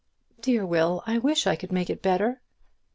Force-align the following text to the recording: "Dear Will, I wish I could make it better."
"Dear 0.39 0.65
Will, 0.65 1.03
I 1.05 1.19
wish 1.19 1.45
I 1.45 1.55
could 1.55 1.71
make 1.71 1.87
it 1.91 2.01
better." 2.01 2.41